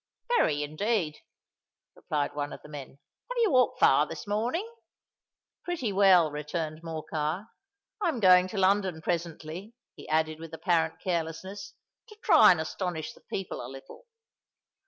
"Very, 0.35 0.63
indeed," 0.63 1.19
replied 1.95 2.33
one 2.33 2.51
of 2.53 2.63
the 2.63 2.69
men. 2.69 2.97
"Have 3.29 3.37
you 3.37 3.51
walked 3.51 3.79
far 3.79 4.07
this 4.07 4.25
morning?" 4.25 4.67
"Pretty 5.63 5.93
well," 5.93 6.31
returned 6.31 6.81
Morcar. 6.81 7.49
"I'm 8.01 8.19
going 8.19 8.47
to 8.47 8.57
London 8.57 9.03
presently," 9.03 9.75
he 9.95 10.09
added 10.09 10.39
with 10.39 10.55
apparent 10.55 10.99
carelessness, 11.01 11.75
"to 12.07 12.17
try 12.23 12.49
and 12.49 12.59
astonish 12.59 13.13
the 13.13 13.21
people 13.21 13.63
a 13.63 13.69
little." 13.69 14.07